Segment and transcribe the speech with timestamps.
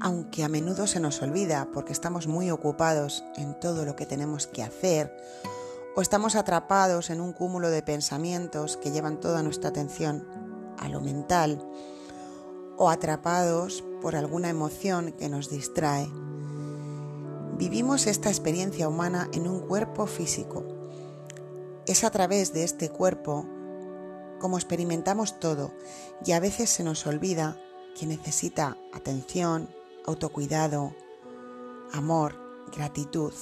[0.00, 4.46] aunque a menudo se nos olvida porque estamos muy ocupados en todo lo que tenemos
[4.46, 5.14] que hacer
[5.94, 10.26] o estamos atrapados en un cúmulo de pensamientos que llevan toda nuestra atención
[10.78, 11.62] a lo mental
[12.76, 16.10] o atrapados por alguna emoción que nos distrae.
[17.58, 20.64] Vivimos esta experiencia humana en un cuerpo físico.
[21.86, 23.46] Es a través de este cuerpo
[24.38, 25.72] como experimentamos todo
[26.24, 27.58] y a veces se nos olvida
[27.98, 29.68] que necesita atención,
[30.10, 30.94] autocuidado,
[31.92, 32.34] amor,
[32.74, 33.32] gratitud.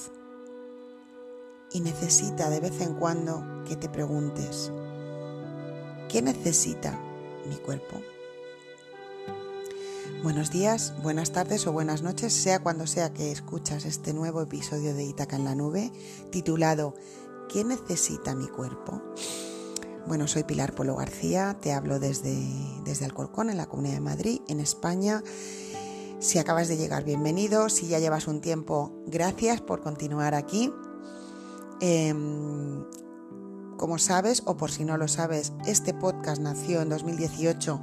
[1.71, 4.71] Y necesita de vez en cuando que te preguntes,
[6.07, 6.99] ¿qué necesita
[7.47, 8.01] mi cuerpo?
[10.23, 14.93] Buenos días, buenas tardes o buenas noches, sea cuando sea que escuchas este nuevo episodio
[14.93, 15.91] de Itaca en la Nube,
[16.31, 16.93] titulado
[17.47, 19.01] ¿Qué necesita mi cuerpo?
[20.07, 22.35] Bueno, soy Pilar Polo García, te hablo desde,
[22.83, 25.23] desde Alcorcón, en la Comunidad de Madrid, en España.
[26.19, 27.69] Si acabas de llegar, bienvenido.
[27.69, 30.69] Si ya llevas un tiempo, gracias por continuar aquí.
[31.79, 32.83] Em,
[33.77, 37.79] como sabes, o por si no lo sabes, este podcast nació en 2018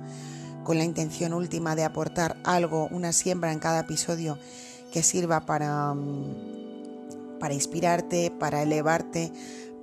[0.65, 4.39] con la intención última de aportar algo, una siembra en cada episodio
[4.93, 9.33] que sirva para, mm, para inspirarte, para elevarte,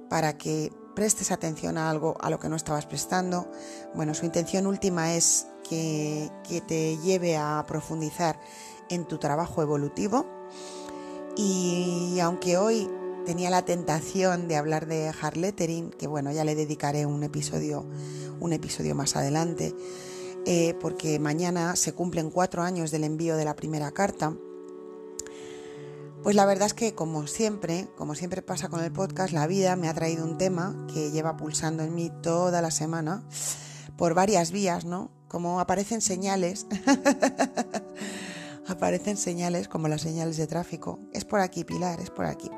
[0.09, 3.49] para que prestes atención a algo a lo que no estabas prestando.
[3.93, 6.29] Bueno, su intención última es que,
[6.67, 8.39] te lleve a profundizar
[8.89, 10.25] en tu trabajo evolutivo.
[11.35, 12.89] Y aunque hoy
[13.25, 17.85] tenía la tentación de hablar de hard lettering, que bueno, ya le dedicaré un episodio,
[18.39, 19.73] un episodio más adelante,
[20.45, 24.35] eh, porque mañana se cumplen cuatro años del envío de la primera carta.
[26.23, 29.75] Pues la verdad es que como siempre, como siempre pasa con el podcast, la vida
[29.75, 33.25] me ha traído un tema que lleva pulsando en mí toda la semana
[33.97, 35.11] por varias vías, ¿no?
[35.27, 36.65] Como aparecen señales,
[38.67, 40.97] aparecen señales como las señales de tráfico.
[41.11, 42.49] Es por aquí, Pilar, es por aquí.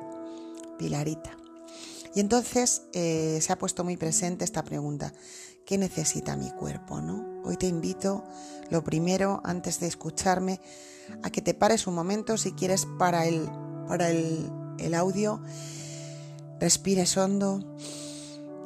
[0.77, 1.35] Pilarita.
[2.13, 5.11] Y entonces eh, se ha puesto muy presente esta pregunta.
[5.65, 7.01] ¿Qué necesita mi cuerpo?
[7.01, 7.41] ¿no?
[7.43, 8.23] Hoy te invito,
[8.69, 10.61] lo primero, antes de escucharme,
[11.23, 13.49] a que te pares un momento si quieres para el,
[13.88, 14.49] para el,
[14.79, 15.41] el audio,
[16.59, 17.59] respires hondo,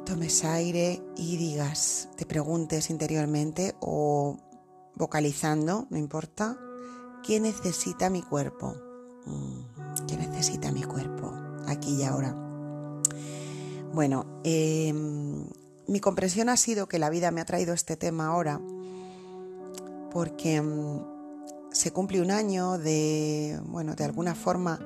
[0.04, 4.36] tomes aire y digas, te preguntes interiormente o
[4.94, 6.58] vocalizando, no importa,
[7.26, 8.74] ¿qué necesita mi cuerpo?
[9.26, 11.32] Mm, ¿Qué necesita mi cuerpo?
[11.66, 12.34] Aquí y ahora.
[13.92, 18.60] Bueno, eh, mi comprensión ha sido que la vida me ha traído este tema ahora
[20.10, 21.19] porque mm,
[21.72, 24.78] se cumple un año de, bueno, de alguna forma,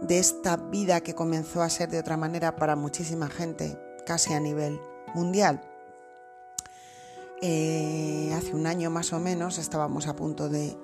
[0.00, 4.40] de esta vida que comenzó a ser de otra manera para muchísima gente, casi a
[4.40, 4.80] nivel
[5.14, 5.60] mundial.
[7.40, 10.76] Eh, hace un año más o menos estábamos a punto de,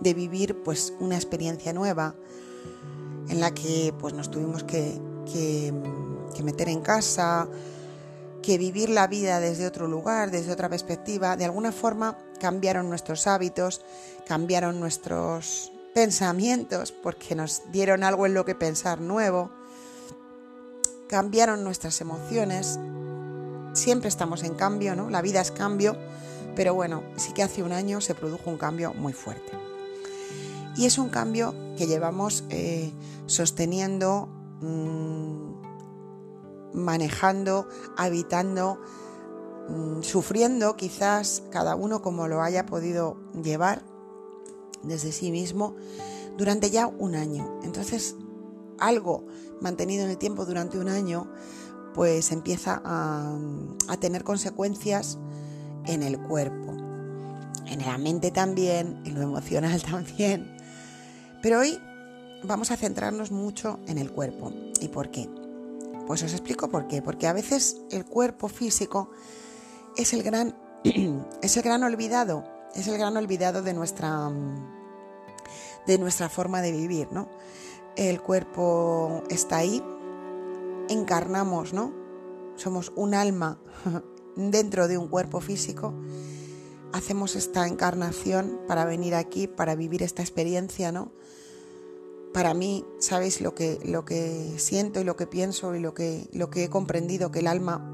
[0.00, 2.14] vivir pues una experiencia nueva
[3.28, 7.48] en la que pues nos tuvimos que, que meter en casa,
[8.44, 13.26] que vivir la vida desde otro lugar, desde otra perspectiva, de alguna forma cambiaron nuestros
[13.26, 13.80] hábitos,
[14.26, 19.50] cambiaron nuestros pensamientos, porque nos dieron algo en lo que pensar nuevo,
[21.08, 22.78] cambiaron nuestras emociones.
[23.72, 25.08] Siempre estamos en cambio, ¿no?
[25.08, 25.96] La vida es cambio,
[26.54, 29.52] pero bueno, sí que hace un año se produjo un cambio muy fuerte.
[30.76, 32.92] Y es un cambio que llevamos eh,
[33.26, 34.28] sosteniendo
[34.60, 35.53] mm,
[36.74, 38.80] manejando, habitando,
[39.68, 43.82] mm, sufriendo quizás cada uno como lo haya podido llevar
[44.82, 45.76] desde sí mismo
[46.36, 47.60] durante ya un año.
[47.62, 48.16] Entonces,
[48.78, 49.24] algo
[49.60, 51.30] mantenido en el tiempo durante un año,
[51.94, 53.38] pues empieza a,
[53.88, 55.18] a tener consecuencias
[55.86, 56.72] en el cuerpo,
[57.66, 60.56] en la mente también, en lo emocional también.
[61.40, 61.78] Pero hoy
[62.42, 64.52] vamos a centrarnos mucho en el cuerpo.
[64.80, 65.28] ¿Y por qué?
[66.06, 67.02] Pues os explico por qué.
[67.02, 69.10] Porque a veces el cuerpo físico
[69.96, 70.56] es el gran,
[71.42, 74.30] es el gran olvidado, es el gran olvidado de nuestra,
[75.86, 77.28] de nuestra forma de vivir, ¿no?
[77.96, 79.82] El cuerpo está ahí,
[80.88, 81.92] encarnamos, ¿no?
[82.56, 83.58] Somos un alma
[84.36, 85.94] dentro de un cuerpo físico.
[86.92, 91.12] Hacemos esta encarnación para venir aquí, para vivir esta experiencia, ¿no?
[92.34, 96.28] Para mí, ¿sabéis lo que, lo que siento y lo que pienso y lo que,
[96.32, 97.30] lo que he comprendido?
[97.30, 97.88] Que el alma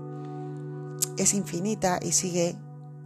[1.18, 2.56] es infinita y sigue,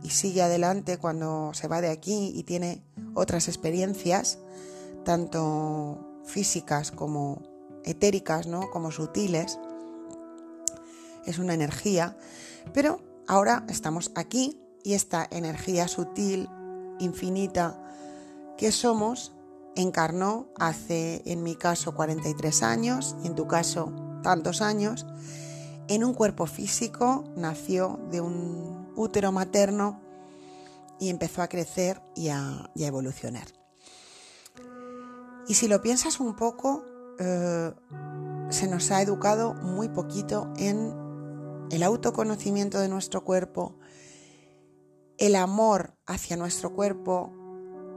[0.04, 2.84] y sigue adelante cuando se va de aquí y tiene
[3.14, 4.38] otras experiencias,
[5.04, 7.42] tanto físicas como
[7.84, 8.70] etéricas, ¿no?
[8.70, 9.58] como sutiles.
[11.26, 12.16] Es una energía,
[12.72, 16.48] pero ahora estamos aquí y esta energía sutil,
[17.00, 17.80] infinita,
[18.56, 19.33] que somos
[19.76, 23.92] encarnó hace, en mi caso, 43 años y en tu caso,
[24.22, 25.06] tantos años,
[25.88, 30.00] en un cuerpo físico, nació de un útero materno
[30.98, 33.46] y empezó a crecer y a, evolucionar.
[35.46, 36.84] Y si lo piensas un poco,
[37.18, 37.72] eh,
[38.48, 40.94] se nos ha educado muy poquito en
[41.70, 43.78] el autoconocimiento de nuestro cuerpo,
[45.18, 47.32] el amor hacia nuestro cuerpo,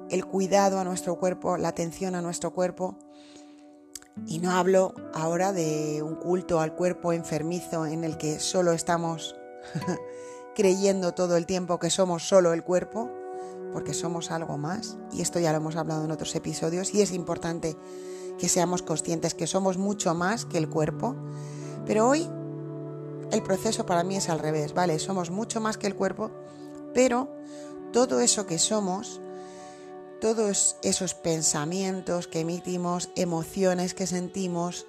[0.09, 2.98] el cuidado a nuestro cuerpo, la atención a nuestro cuerpo.
[4.25, 9.36] Y no hablo ahora de un culto al cuerpo enfermizo en el que solo estamos
[10.56, 13.12] creyendo todo el tiempo que somos solo el cuerpo,
[13.74, 14.98] porque somos algo más.
[15.12, 17.77] Y esto ya lo hemos hablado en otros episodios y es importante
[18.39, 21.15] que seamos conscientes que somos mucho más que el cuerpo.
[21.86, 22.27] Pero hoy
[23.31, 25.00] el proceso para mí es al revés, ¿vale?
[25.00, 26.31] Somos mucho más que el cuerpo,
[26.94, 27.30] pero
[27.92, 29.21] todo eso que somos,
[30.19, 34.86] todos esos pensamientos que emitimos, emociones que sentimos,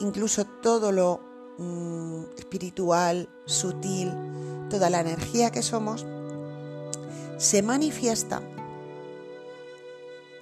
[0.00, 1.20] incluso todo lo
[1.58, 4.12] mm, espiritual, sutil,
[4.68, 6.06] toda la energía que somos,
[7.38, 8.42] se manifiesta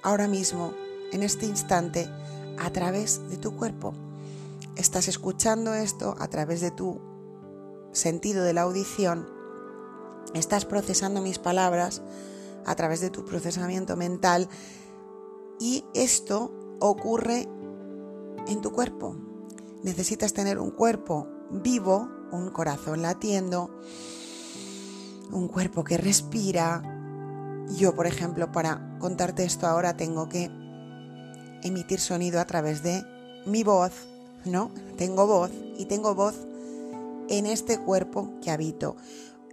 [0.01, 0.73] ahora mismo,
[1.11, 2.09] en este instante,
[2.59, 3.93] a través de tu cuerpo.
[4.75, 6.99] Estás escuchando esto a través de tu
[7.91, 9.29] sentido de la audición,
[10.33, 12.01] estás procesando mis palabras
[12.65, 14.47] a través de tu procesamiento mental
[15.59, 17.47] y esto ocurre
[18.47, 19.15] en tu cuerpo.
[19.83, 23.69] Necesitas tener un cuerpo vivo, un corazón latiendo,
[25.31, 26.81] un cuerpo que respira.
[27.77, 30.49] Yo, por ejemplo, para contarte esto ahora tengo que
[31.63, 33.03] emitir sonido a través de
[33.45, 33.91] mi voz,
[34.45, 34.71] ¿no?
[34.97, 36.35] Tengo voz y tengo voz
[37.29, 38.95] en este cuerpo que habito.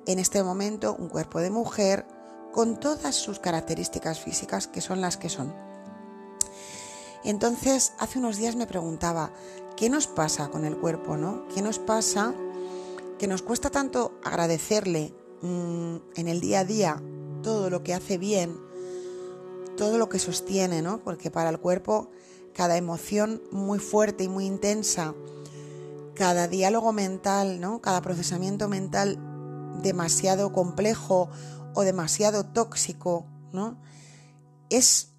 [0.07, 2.07] En este momento, un cuerpo de mujer
[2.53, 5.55] con todas sus características físicas que son las que son.
[7.25, 9.31] Entonces, hace unos días me preguntaba,
[9.77, 11.47] ¿qué nos pasa con el cuerpo, no?
[11.55, 12.35] ¿Qué nos pasa
[13.19, 15.13] que nos cuesta tanto agradecerle
[15.43, 17.03] mm, en el día a día
[17.43, 18.59] todo lo que hace bien,
[19.77, 21.01] todo lo que sostiene, ¿no?
[21.05, 22.11] Porque para el cuerpo
[22.55, 25.15] cada emoción muy fuerte y muy intensa,
[26.15, 27.81] cada diálogo mental, ¿no?
[27.81, 29.19] cada procesamiento mental
[29.83, 31.31] demasiado complejo
[31.75, 33.81] o demasiado tóxico, ¿no?
[34.69, 35.15] Es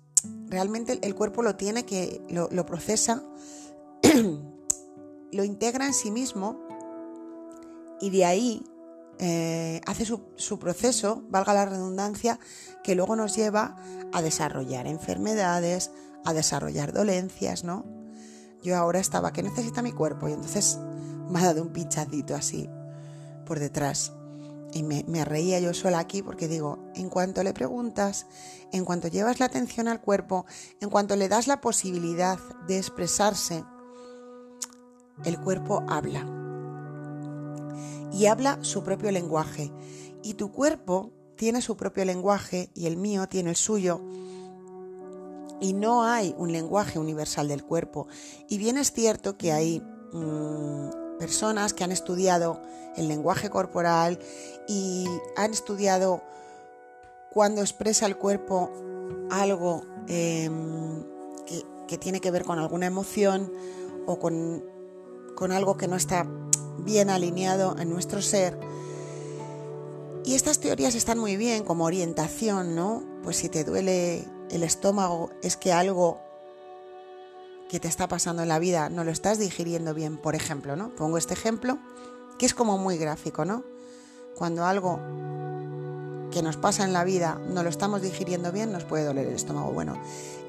[0.47, 3.23] realmente el cuerpo lo tiene que, lo, procesa,
[5.31, 6.59] lo integra en sí mismo
[7.99, 8.63] y de ahí
[9.19, 12.39] eh, hace su, proceso, valga la redundancia,
[12.83, 13.77] que luego nos lleva
[14.11, 15.91] a desarrollar enfermedades,
[16.25, 17.85] a desarrollar dolencias, ¿no?
[18.63, 20.27] Yo ahora estaba, ¿qué necesita mi cuerpo?
[20.27, 20.79] Y entonces
[21.29, 22.69] me ha dado un pinchadito así
[23.45, 24.13] por detrás.
[24.73, 28.25] Y me, reía yo sola aquí porque digo, en cuanto le preguntas,
[28.71, 30.45] en cuanto llevas la atención al cuerpo,
[30.79, 33.65] en cuanto le das la posibilidad de expresarse,
[35.25, 36.25] el cuerpo habla.
[38.13, 39.71] Y habla su propio lenguaje.
[40.23, 44.01] Y tu cuerpo tiene su propio lenguaje y el mío tiene el suyo
[45.61, 48.07] y no hay un lenguaje universal del cuerpo.
[48.49, 49.79] Y bien es cierto que hay
[50.11, 50.89] mm,
[51.21, 52.63] personas que han estudiado
[52.97, 54.17] el lenguaje corporal
[54.67, 55.05] y
[55.37, 56.23] han estudiado
[57.29, 58.71] cuando expresa el cuerpo
[59.29, 61.03] algo em,
[61.87, 63.53] que, tiene que ver con alguna emoción
[64.07, 64.63] o con,
[65.35, 66.25] con algo que no está
[66.79, 68.57] bien alineado en nuestro ser.
[70.25, 73.03] Y estas teorías están muy bien como orientación, ¿no?
[73.21, 76.19] Pues si te duele el estómago es que algo
[77.71, 80.93] que te está pasando en la vida no lo estás digiriendo bien, por ejemplo, ¿no?
[80.93, 81.79] Pongo este ejemplo
[82.37, 83.63] que es como muy gráfico, ¿no?
[84.35, 84.99] Cuando algo
[86.31, 89.35] que nos pasa en la vida no lo estamos digiriendo bien, nos puede doler el
[89.35, 89.71] estómago.
[89.71, 89.97] Bueno,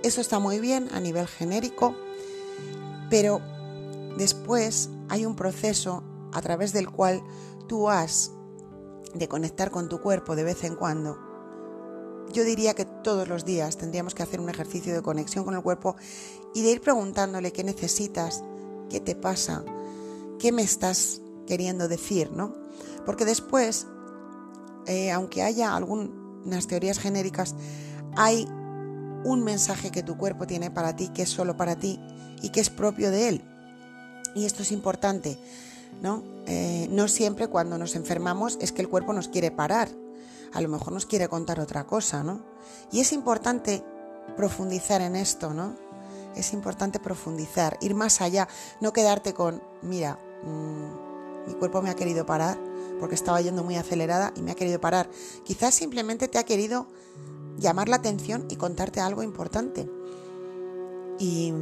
[0.02, 1.94] eso está muy bien a nivel genérico,
[3.08, 3.40] pero
[4.18, 6.02] después hay un proceso
[6.32, 7.22] a través del cual
[7.68, 8.32] tú has
[9.14, 11.20] de conectar con tu cuerpo de vez en cuando
[12.32, 15.62] yo diría que todos los días tendríamos que hacer un ejercicio de conexión con el
[15.62, 15.96] cuerpo
[16.54, 18.42] y de ir preguntándole qué necesitas,
[18.90, 19.64] qué te pasa,
[20.38, 22.54] qué me estás queriendo decir, ¿no?
[23.04, 23.86] Porque después,
[24.86, 27.54] eh, aunque haya algunas teorías genéricas,
[28.16, 28.46] hay
[29.24, 32.00] un mensaje que tu cuerpo tiene para ti, que es solo para ti
[32.42, 33.44] y que es propio de él.
[34.34, 35.38] Y esto es importante,
[36.00, 36.22] ¿no?
[36.46, 39.88] Eh, no siempre cuando nos enfermamos es que el cuerpo nos quiere parar,
[40.52, 42.44] a lo mejor nos quiere contar otra cosa, ¿no?
[42.90, 43.84] Y es importante
[44.36, 45.74] profundizar en esto, ¿no?
[46.36, 48.48] Es importante profundizar, ir más allá,
[48.80, 52.58] no quedarte con, mira, mm, mi cuerpo me ha querido parar
[53.00, 55.10] porque estaba yendo muy acelerada y me ha querido parar.
[55.44, 56.86] Quizás simplemente te ha querido
[57.58, 59.88] llamar la atención y contarte algo importante.
[61.18, 61.52] Y,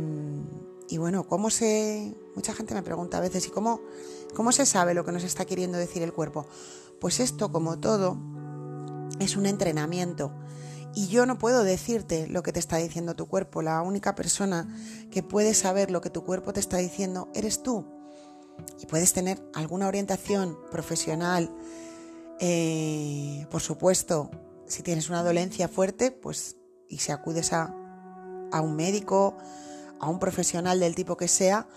[0.99, 2.15] bueno, ¿cómo se...
[2.35, 3.81] Mucha gente me pregunta a veces, ¿y cómo,
[4.35, 6.47] cómo se sabe lo que nos está queriendo decir el cuerpo?
[6.99, 8.17] Pues esto, como todo,
[9.19, 10.33] es un entrenamiento.
[10.95, 13.63] Y yo no puedo decirte lo que te está diciendo tu cuerpo.
[13.63, 14.69] La única persona
[15.11, 17.87] que puede saber lo que tu cuerpo te está diciendo eres tú.
[18.79, 21.51] Y puedes tener alguna orientación profesional.
[22.41, 24.31] Eh, por supuesto,
[24.67, 26.57] si tienes una dolencia fuerte, pues
[26.89, 27.73] y si acudes a,
[28.51, 29.37] a un médico,
[30.01, 31.69] a un profesional del tipo que sea,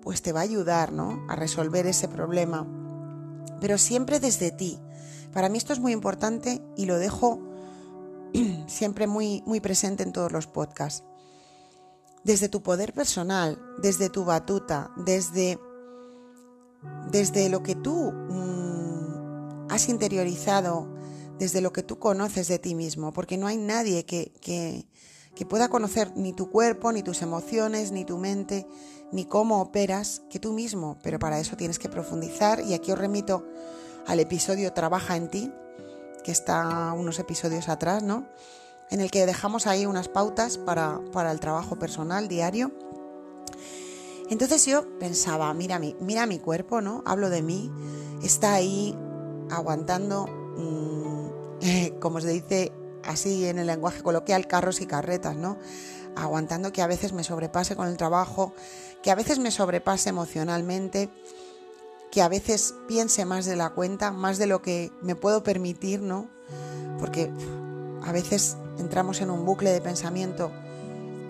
[0.00, 1.26] pues te va a ayudar ¿no?
[1.28, 2.66] a resolver ese problema.
[3.60, 4.78] Pero siempre desde ti.
[5.32, 7.45] Para mí esto es muy importante y lo dejo
[8.66, 11.04] siempre muy, muy presente en todos los podcasts.
[12.24, 15.60] Desde tu poder personal, desde tu batuta, desde,
[17.10, 20.92] desde lo que tú mm, has interiorizado,
[21.38, 24.88] desde lo que tú conoces de ti mismo, porque no hay nadie que, que,
[25.34, 28.66] que pueda conocer ni tu cuerpo, ni tus emociones, ni tu mente,
[29.12, 32.98] ni cómo operas que tú mismo, pero para eso tienes que profundizar y aquí os
[32.98, 33.46] remito
[34.06, 35.52] al episodio Trabaja en ti,
[36.26, 38.26] que está unos episodios atrás, ¿no?
[38.90, 42.72] En el que dejamos ahí unas pautas para, para el trabajo personal diario.
[44.28, 47.04] Entonces yo pensaba, mira mi, mira mi cuerpo, ¿no?
[47.06, 47.70] Hablo de mí,
[48.24, 48.98] está ahí
[49.52, 51.28] aguantando, mmm,
[52.00, 52.72] como se dice,
[53.04, 55.58] así en el lenguaje coloquial, carros y carretas, ¿no?
[56.16, 58.52] Aguantando que a veces me sobrepase con el trabajo,
[59.00, 61.08] que a veces me sobrepase emocionalmente,
[62.10, 66.00] que a veces piense más de la cuenta, más de lo que me puedo permitir,
[66.00, 66.28] ¿no?
[66.98, 67.32] Porque
[68.02, 70.50] a veces entramos en un bucle de pensamiento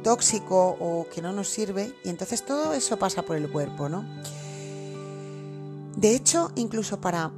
[0.02, 4.04] tóxico o que no nos sirve y entonces todo eso pasa por el cuerpo, ¿no?
[5.97, 7.33] De hecho, incluso para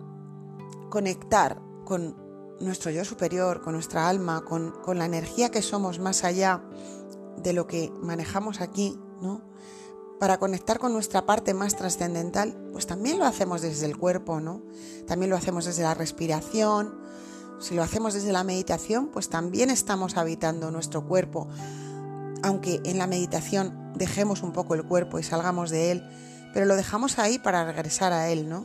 [0.90, 2.16] conectar con
[2.60, 6.62] nuestro yo superior, con nuestra alma, con, la energía que somos más allá
[7.36, 9.42] de lo que manejamos aquí, ¿no?
[10.18, 14.62] Para conectar con nuestra parte más trascendental, pues también lo hacemos desde el cuerpo, ¿no?
[15.06, 16.98] También lo hacemos desde la respiración.
[17.60, 21.46] Si lo hacemos desde la meditación, pues también estamos habitando nuestro cuerpo.
[22.42, 26.04] Aunque en la meditación dejemos un poco el cuerpo y salgamos de él,
[26.52, 28.64] pero lo dejamos ahí para regresar a él, ¿no?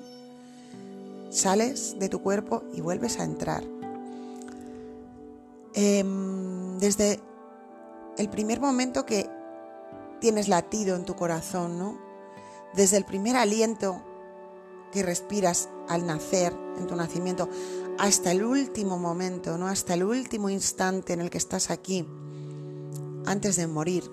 [1.29, 3.63] Sales de tu cuerpo y vuelves a entrar.
[5.75, 7.19] Em, desde
[8.17, 9.29] el primer momento que
[10.23, 11.97] tienes latido en tu corazón, ¿no?
[12.73, 14.01] Desde el primer aliento
[14.93, 17.49] que respiras al nacer, en tu nacimiento,
[17.99, 19.67] hasta el último momento, ¿no?
[19.67, 22.07] Hasta el último instante en el que estás aquí,
[23.25, 24.09] antes de morir,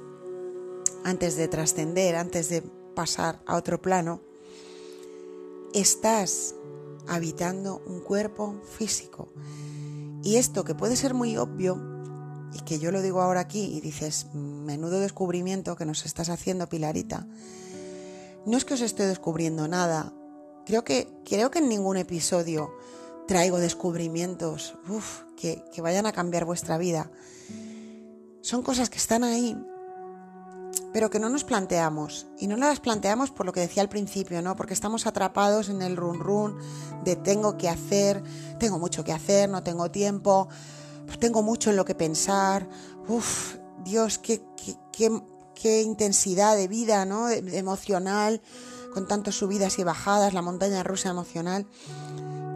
[1.04, 4.20] antes de trascender, antes de pasar a otro plano,
[5.74, 6.56] estás
[7.06, 9.28] habitando un cuerpo físico
[10.24, 11.76] y esto que puede ser muy obvio,
[12.54, 16.68] y que yo lo digo ahora aquí y dices, menudo descubrimiento que nos estás haciendo,
[16.68, 17.26] Pilarita,
[18.46, 20.12] no es que os esté descubriendo nada.
[20.66, 22.70] Creo que, creo que en ningún episodio
[23.26, 24.74] traigo descubrimientos
[25.36, 27.10] que, que vayan a cambiar vuestra vida.
[28.40, 29.56] Son cosas que están ahí
[30.92, 32.26] pero que no nos planteamos.
[32.38, 34.56] Y no las planteamos por lo que decía al principio, ¿no?
[34.56, 36.56] Porque estamos atrapados en el run run
[37.04, 38.22] de tengo que hacer,
[38.58, 40.48] tengo mucho que hacer, no tengo tiempo,
[41.18, 42.68] tengo mucho en lo que pensar.
[43.08, 44.42] Uf, Dios, qué,
[44.92, 45.10] qué,
[45.54, 47.28] qué, intensidad de vida, ¿no?
[47.30, 48.40] emocional,
[48.94, 51.66] con tantas subidas y bajadas, la montaña rusa emocional.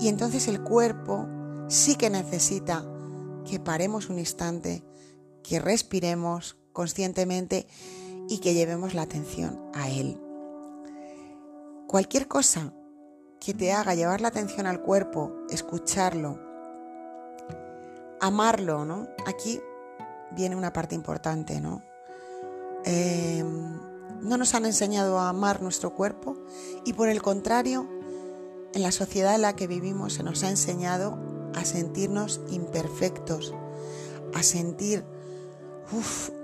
[0.00, 1.26] Y entonces el cuerpo
[1.68, 2.84] sí que necesita
[3.44, 4.84] que paremos un instante,
[5.42, 7.66] que respiremos conscientemente
[8.28, 10.20] y que llevemos la atención a Él.
[11.86, 12.74] Cualquier cosa
[13.40, 16.43] que te haga llevar la atención al cuerpo, escucharlo,
[18.26, 19.08] amarlo, ¿no?
[19.26, 19.60] Aquí
[20.32, 21.82] viene una parte importante, ¿no?
[22.84, 23.80] Em,
[24.20, 26.36] no nos han enseñado a amar nuestro cuerpo
[26.84, 27.88] y por el contrario,
[28.72, 31.18] en la sociedad en la que vivimos se nos ha enseñado
[31.54, 33.54] a sentirnos imperfectos,
[34.34, 35.04] a sentir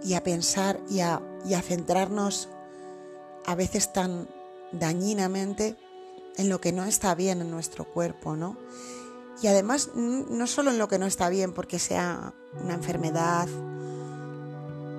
[0.04, 1.20] y a pensar y a,
[1.62, 2.48] centrarnos
[3.46, 4.28] a veces tan
[4.70, 5.76] dañinamente
[6.36, 8.56] en lo que no está bien en nuestro cuerpo, ¿no?
[9.42, 13.48] Y además no solo en lo que no está bien porque sea una enfermedad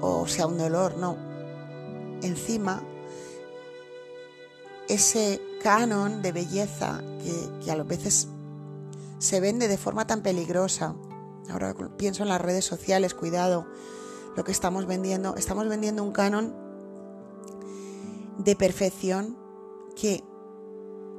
[0.01, 1.15] o sea un dolor, no.
[2.21, 2.81] Encima,
[4.87, 8.27] ese canon de belleza que, que a veces
[9.19, 10.95] se vende de forma tan peligrosa.
[11.49, 13.67] Ahora pienso en las redes sociales, cuidado,
[14.35, 15.35] lo que estamos vendiendo.
[15.35, 16.55] Estamos vendiendo un canon
[18.37, 19.37] de perfección
[19.95, 20.23] que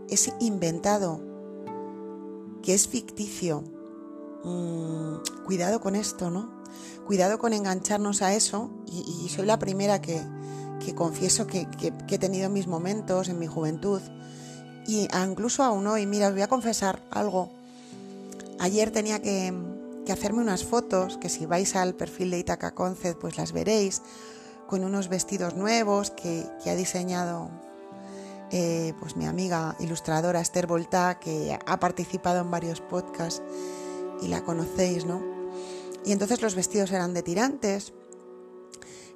[0.09, 1.21] es inventado,
[2.63, 3.65] que es ficticio,
[4.45, 6.63] mm, cuidado con esto, ¿no?
[7.07, 10.23] Cuidado con engancharnos a eso y, soy la primera que,
[10.95, 11.67] confieso que,
[12.09, 14.01] he tenido mis momentos en mi juventud
[14.87, 17.51] y incluso aún hoy, mira, os voy a confesar algo.
[18.59, 19.53] Ayer tenía que,
[20.11, 24.03] hacerme unas fotos, que si vais al perfil de Itaca Concept pues las veréis,
[24.67, 27.51] con unos vestidos nuevos que, ha diseñado
[28.53, 33.43] eh, pues mi amiga ilustradora Esther Volta, que ha participado en varios podcasts
[34.21, 35.23] y la conocéis, ¿no?
[36.05, 37.95] Y entonces los vestidos eran de tirantes.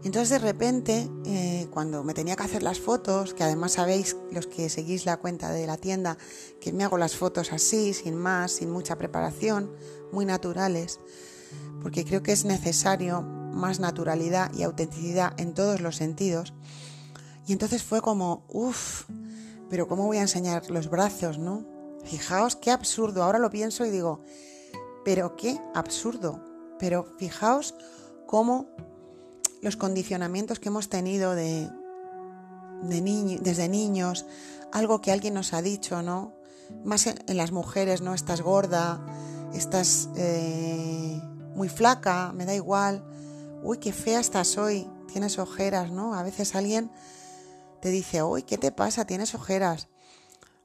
[0.04, 4.46] Entonces de repente, eh, cuando me tenía que hacer las fotos, que además sabéis los
[4.46, 6.16] que seguís la cuenta de la tienda,
[6.60, 9.70] que me hago las fotos así, sin más, sin mucha preparación,
[10.12, 10.98] muy naturales,
[11.82, 16.54] porque creo que es necesario más naturalidad y autenticidad en todos los sentidos.
[17.46, 19.04] Y entonces fue como, uff,
[19.70, 21.64] pero ¿cómo voy a enseñar los brazos, no?
[22.04, 24.22] Fijaos qué absurdo, ahora lo pienso y digo,
[25.04, 26.42] pero qué absurdo.
[26.78, 27.74] Pero fijaos
[28.26, 28.66] cómo
[29.62, 31.70] los condicionamientos que hemos tenido de,
[32.82, 34.26] desde niños,
[34.72, 36.34] algo que alguien nos ha dicho, ¿no?
[36.84, 38.14] Más en, las mujeres, ¿no?
[38.14, 39.00] Estás gorda,
[39.54, 41.20] estás eh,
[41.54, 43.04] muy flaca, me da igual.
[43.62, 46.14] Uy, qué fea estás hoy, tienes ojeras, ¿no?
[46.14, 46.90] A veces alguien
[47.80, 49.06] te dice, uy, ¿qué te pasa?
[49.06, 49.88] Tienes ojeras.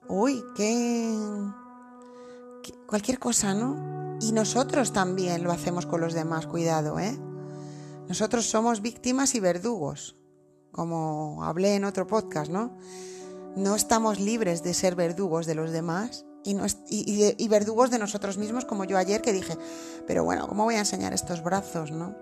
[0.08, 1.14] Uy, qué...
[2.88, 4.18] Cualquier cosa, ¿no?
[4.22, 7.18] Y nosotros también lo hacemos con los demás, cuidado, ¿eh?
[8.08, 10.18] Nosotros somos víctimas y verdugos,
[10.72, 12.78] como hablé en otro podcast, ¿no?
[13.56, 16.56] No estamos libres de ser verdugos de los demás y,
[17.38, 19.58] y, verdugos de nosotros mismos, como yo ayer que dije,
[20.08, 22.16] pero bueno, ¿cómo voy a enseñar estos brazos, no?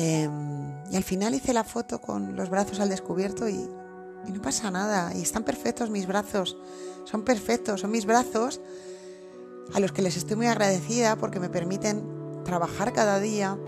[0.00, 3.68] Em, y al final hice la foto con los brazos al descubierto y,
[4.26, 5.12] y no pasa nada.
[5.12, 6.56] Y están perfectos mis brazos.
[7.04, 8.60] Son perfectos, son mis brazos
[9.74, 13.58] a los que les estoy muy agradecida porque me permiten trabajar cada día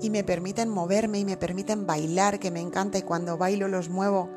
[0.00, 3.88] y me permiten moverme y me permiten bailar, que me encanta y cuando bailo los
[3.88, 4.30] muevo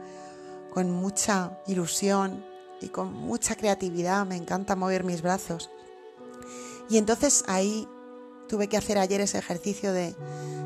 [0.73, 2.43] con mucha ilusión
[2.81, 5.69] y con mucha creatividad, me encanta mover mis brazos.
[6.89, 7.87] Y entonces ahí
[8.47, 10.15] tuve que hacer ayer ese ejercicio de,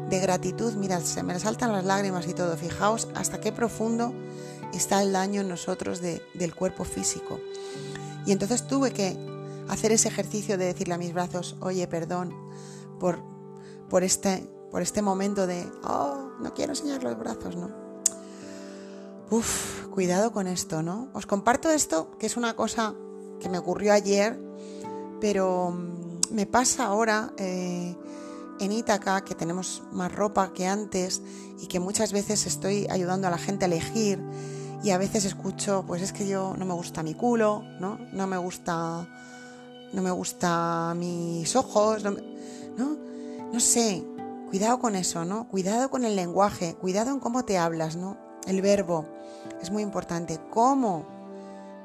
[0.09, 4.13] gratitud, mirad, se me saltan las lágrimas y todo, fijaos hasta qué profundo
[4.73, 7.39] está el daño en nosotros del cuerpo físico.
[8.25, 9.17] Y entonces tuve que
[9.67, 12.33] hacer ese ejercicio de decirle a mis brazos, oye, perdón
[12.99, 13.19] por,
[13.89, 17.69] por, este, por este momento de, oh, no quiero enseñar los brazos, ¿no?
[19.31, 21.09] Uf, cuidado con esto, ¿no?
[21.13, 22.95] Os comparto esto, que es una cosa
[23.39, 24.39] que me ocurrió ayer,
[25.21, 25.98] pero mm,
[26.31, 27.95] me pasa ahora eh,
[28.59, 31.21] en Ítaca, que tenemos más ropa que antes
[31.61, 34.19] y que muchas veces estoy ayudando a la gente a elegir
[34.83, 37.97] y a veces escucho, pues es que yo no me gusta mi culo, ¿no?
[38.13, 39.07] No me gusta
[39.91, 42.15] no me gusta mis ojos, no,
[43.51, 44.03] no, sé,
[44.49, 45.47] cuidado con eso, ¿no?
[45.47, 48.17] Cuidado con el lenguaje, cuidado en cómo te hablas, ¿no?
[48.45, 49.05] El verbo
[49.61, 50.39] es muy importante.
[50.51, 51.18] ¿Cómo?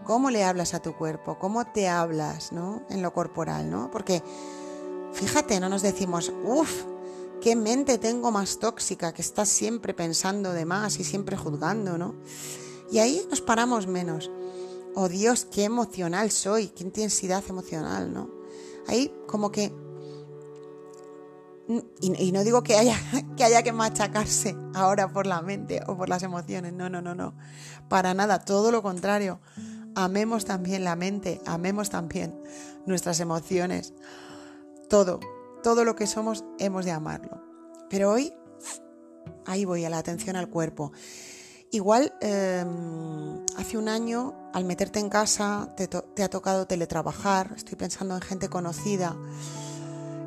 [0.04, 1.38] ¿Cómo le hablas a tu cuerpo?
[1.38, 2.82] ¿Cómo te hablas, ¿no?
[2.90, 3.90] En lo corporal, ¿no?
[3.90, 4.22] Porque,
[5.12, 6.84] fíjate, no nos decimos, uff,
[7.40, 12.14] qué mente tengo más tóxica, que estás siempre pensando de más y siempre juzgando, ¿no?
[12.90, 14.30] Y ahí nos paramos menos
[14.94, 18.30] oh Dios, qué emocional soy, qué intensidad emocional, ¿no?
[18.88, 19.72] Ahí como que...
[22.00, 22.96] Y, no digo que haya,
[23.36, 27.14] que haya que machacarse ahora por la mente o por las emociones, no, no, no,
[27.14, 27.34] no,
[27.88, 29.40] para nada, todo lo contrario.
[29.94, 32.40] Amemos también la mente, amemos también
[32.86, 33.94] nuestras emociones,
[34.88, 35.20] todo,
[35.62, 37.42] todo lo que somos hemos de amarlo.
[37.90, 38.32] Pero hoy,
[39.46, 40.92] ahí voy a la atención al cuerpo.
[41.70, 48.14] Igual em, hace un año, al meterte en casa, te, ha tocado teletrabajar, estoy pensando
[48.14, 49.16] en gente conocida,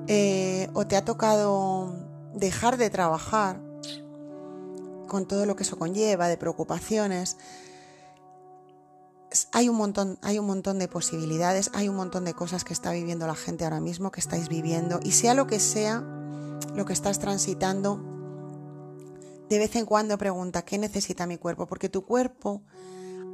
[0.07, 1.95] eh, o te ha tocado
[2.33, 3.61] dejar de trabajar
[5.07, 7.37] con todo lo que eso conlleva, de preocupaciones.
[9.51, 12.91] Hay un, montón, hay un montón de posibilidades, hay un montón de cosas que está
[12.91, 16.03] viviendo la gente ahora mismo, que estáis viviendo, y sea lo que sea
[16.75, 17.99] lo que estás transitando,
[19.49, 21.67] de vez en cuando pregunta, ¿qué necesita mi cuerpo?
[21.67, 22.61] Porque tu cuerpo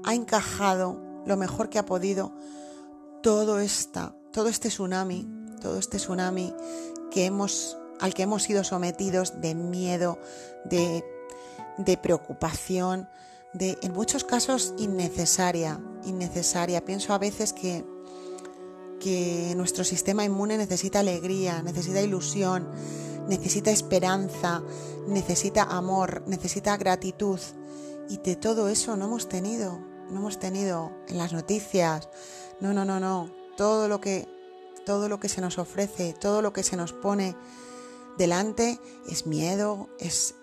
[0.04, 2.34] ha encajado lo mejor que ha podido
[3.22, 5.28] todo, esta, todo este tsunami,
[5.62, 6.54] todo este tsunami
[7.12, 10.20] que hemos, al que hemos sido sometidos de miedo,
[10.66, 11.04] de,
[11.78, 13.10] de preocupación,
[13.54, 16.84] de en muchos casos innecesaria, innecesaria.
[16.84, 17.86] Pienso a veces que,
[19.00, 22.70] que nuestro sistema inmune necesita alegría, necesita ilusión,
[23.28, 24.64] necesita esperanza,
[25.08, 27.40] necesita amor, necesita gratitud.
[28.10, 32.10] Y de todo eso no hemos tenido, no hemos tenido en las noticias.
[32.60, 33.32] No, no, no, no.
[33.56, 34.28] Todo lo que
[34.86, 37.36] todo lo que se nos ofrece, todo lo que se nos pone
[38.18, 40.36] delante es miedo, es,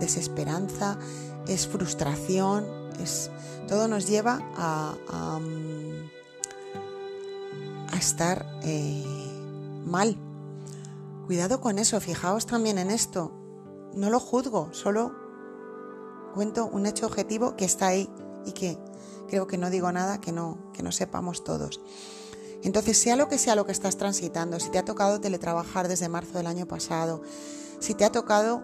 [0.00, 0.98] desesperanza,
[1.46, 2.66] es frustración,
[3.00, 3.30] es,
[3.68, 6.10] todo nos lleva a, mm,
[7.96, 9.04] estar eh,
[9.84, 10.16] mal.
[11.26, 13.32] Cuidado con eso, fijaos también en esto.
[13.94, 15.12] No lo juzgo, solo
[16.34, 18.10] cuento un hecho objetivo que está ahí
[18.44, 18.78] y que
[19.26, 21.80] creo que no digo nada que no, que no sepamos todos.
[22.62, 26.08] Entonces, sea lo que sea lo que estás transitando, si te ha tocado teletrabajar desde
[26.08, 27.22] marzo del año pasado,
[27.78, 28.62] si te ha tocado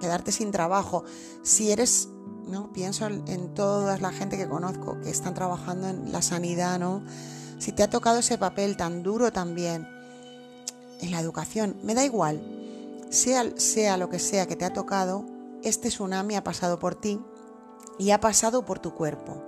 [0.00, 1.04] quedarte sin trabajo,
[1.42, 2.08] si eres,
[2.46, 2.72] ¿no?
[2.72, 7.04] Pienso en toda la gente que conozco que están trabajando en la sanidad, ¿no?
[7.58, 9.86] Si te ha tocado ese papel tan duro también
[11.00, 12.40] en la educación, me da igual,
[13.10, 15.26] sea, sea lo que sea que te ha tocado,
[15.62, 17.20] este tsunami ha pasado por ti
[17.98, 19.44] y ha pasado por tu cuerpo.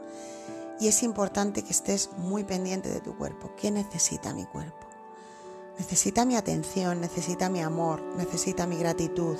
[0.80, 3.52] Y es importante que estés muy pendiente de tu cuerpo.
[3.56, 4.86] ¿Qué necesita mi cuerpo?
[5.78, 9.36] Necesita mi atención, necesita mi amor, necesita mi gratitud,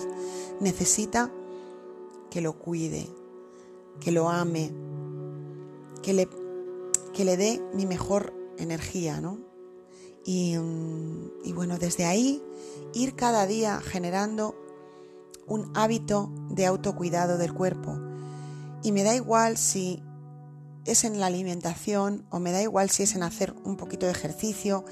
[0.61, 1.31] necesita
[2.31, 3.09] que lo cuide,
[4.01, 4.73] que lo ame,
[6.03, 6.29] que le,
[7.13, 9.39] que le dé mi mejor energía, ¿no?
[10.25, 12.43] Y, mm, y bueno, desde ahí
[12.95, 14.55] ir cada día generando
[15.47, 17.99] un hábito de autocuidado del cuerpo.
[18.83, 20.03] Y me da igual si
[20.85, 24.13] es en la alimentación o me da igual si es en hacer un poquito de
[24.13, 24.85] ejercicio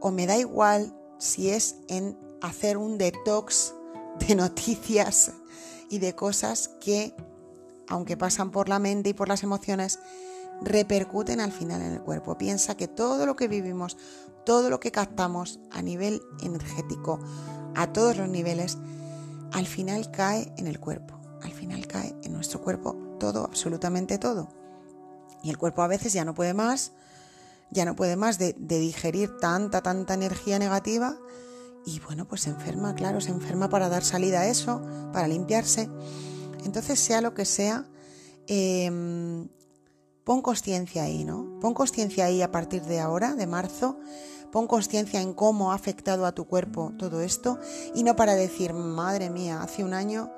[0.00, 3.74] o me da igual si es en hacer un detox
[4.26, 5.32] de noticias
[5.90, 7.14] y de cosas que,
[7.88, 9.98] aunque pasan por la mente y por las emociones,
[10.62, 12.38] repercuten al final en el cuerpo.
[12.38, 13.96] Piensa que todo lo que vivimos,
[14.44, 17.20] todo lo que captamos a nivel energético,
[17.74, 18.78] a todos los niveles,
[19.52, 21.14] al final cae en el cuerpo.
[21.42, 24.48] Al final cae en nuestro cuerpo todo, absolutamente todo.
[25.46, 26.90] Y el cuerpo a veces ya no puede más,
[27.70, 31.16] ya no puede más de, digerir tanta, tanta energía negativa
[31.84, 34.82] y bueno, pues se enferma, claro, se enferma para dar salida a eso,
[35.12, 35.88] para limpiarse.
[36.64, 37.86] Entonces, sea lo que sea,
[38.48, 39.48] em,
[40.24, 41.60] pon conciencia ahí, ¿no?
[41.60, 44.00] Pon conciencia ahí a partir de ahora, de marzo,
[44.50, 47.60] pon conciencia en cómo ha afectado a tu cuerpo todo esto
[47.94, 50.32] y no para decir, madre mía, hace un año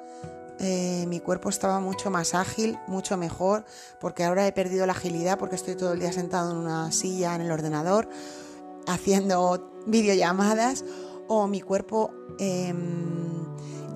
[0.59, 3.64] eh, mi cuerpo estaba mucho más ágil, mucho mejor,
[4.01, 7.35] porque ahora he perdido la agilidad porque estoy todo el día sentado en una silla
[7.35, 8.09] en el ordenador
[8.87, 10.85] haciendo videollamadas
[11.29, 13.44] o mi cuerpo em,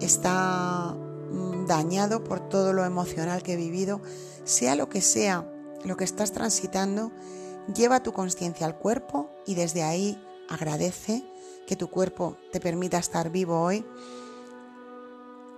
[0.00, 4.00] está mm, dañado por todo lo emocional que he vivido,
[4.44, 5.48] sea lo que sea
[5.84, 7.12] lo que estás transitando,
[7.74, 11.24] lleva tu conciencia al cuerpo y desde ahí agradece
[11.66, 13.84] que tu cuerpo te permita estar vivo hoy.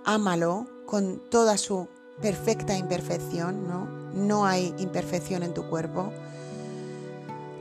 [0.03, 1.87] Ámalo, con toda su
[2.21, 3.87] perfecta imperfección, ¿no?
[4.13, 6.11] No hay imperfección en tu cuerpo.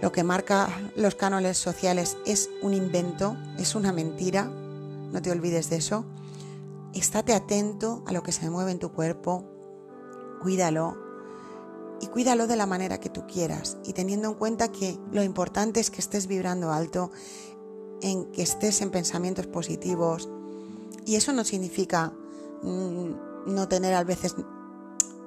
[0.00, 5.70] Lo que marca los cánones sociales es un invento, es una mentira, no te olvides
[5.70, 6.04] de eso.
[6.92, 9.44] Estate atento a lo que se mueve en tu cuerpo,
[10.42, 10.96] cuídalo
[12.00, 15.80] y cuídalo de la manera que tú quieras y teniendo en cuenta que lo importante
[15.80, 17.10] es que estés vibrando alto,
[18.02, 20.28] en que estés en pensamientos positivos
[21.06, 22.12] y eso no significa
[22.64, 24.34] no tener a veces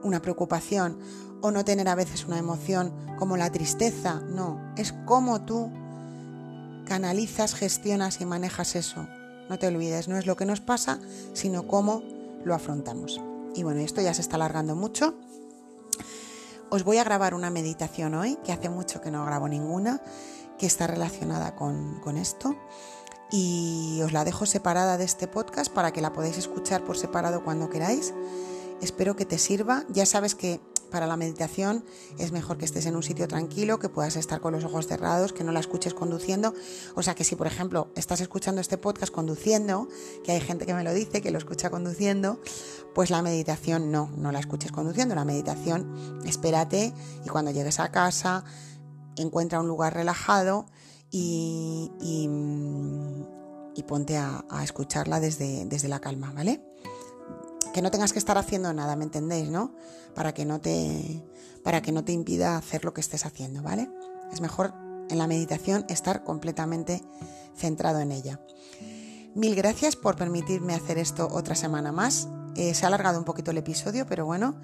[0.04, 1.00] una preocupación
[1.41, 5.71] o no tener a veces una emoción como la tristeza, no, es cómo tú
[6.86, 9.08] canalizas, gestionas y manejas eso.
[9.50, 11.00] No te olvides, no es lo que nos pasa,
[11.34, 12.04] sino cómo
[12.43, 13.21] lo afrontamos.
[13.56, 15.15] Y bueno, esto ya se está alargando mucho.
[16.69, 20.02] Os voy a grabar una meditación hoy, que hace mucho que no grabo ninguna,
[20.58, 22.58] que está relacionada con, con esto
[23.32, 27.44] y os la dejo separada de este podcast para que la podáis escuchar por separado
[27.44, 28.13] cuando queráis.
[28.82, 29.86] Espero que te sirva.
[29.90, 30.62] Ya sabes que
[30.92, 31.84] para la meditación
[32.18, 35.34] es mejor que estés en un sitio tranquilo, que puedas estar con los ojos cerrados,
[35.34, 36.54] que no la escuches conduciendo.
[36.96, 39.90] O sea que si, por ejemplo, estás escuchando este podcast conduciendo,
[40.24, 42.40] que hay gente que me lo dice, que lo escucha conduciendo,
[42.96, 45.16] pues la meditación no, no la escuches conduciendo.
[45.16, 46.94] La meditación, espérate
[47.26, 48.46] y cuando llegues a casa,
[49.18, 50.68] encuentra un lugar relajado
[51.12, 56.62] y, y, ponte a, escucharla desde, desde la calma, ¿vale?
[57.74, 59.74] Que no tengas que estar haciendo nada, ¿me entendéis, no?
[60.13, 61.24] Para que no te,
[61.63, 63.89] para que no te impida hacer lo que estés haciendo, ¿vale?
[64.32, 64.74] Es mejor
[65.10, 67.02] en la meditación estar completamente
[67.56, 68.41] centrado en ella.
[69.36, 72.28] Mil gracias por permitirme hacer esto otra semana más.
[72.56, 74.60] Eh, se ha alargado un poquito el episodio, pero bueno,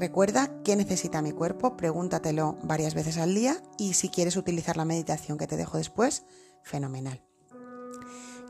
[0.00, 4.86] Recuerda qué necesita mi cuerpo, pregúntatelo varias veces al día y si quieres utilizar la
[4.86, 6.24] meditación que te dejo después,
[6.62, 7.22] fenomenal.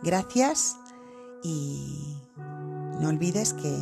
[0.01, 0.77] Gracias
[1.43, 2.17] y
[3.01, 3.77] no olvides que,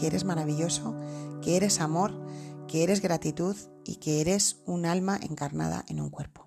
[0.00, 0.98] que eres maravilloso,
[1.42, 2.18] que eres amor,
[2.66, 3.54] que eres gratitud
[3.84, 6.46] y que eres un alma encarnada en un cuerpo.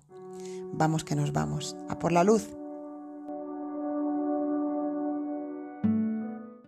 [0.72, 1.76] vamos que nos vamos.
[1.88, 2.48] A por la luz.